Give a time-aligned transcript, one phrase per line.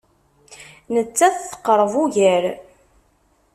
[0.93, 2.43] Nettat teqreb ugar.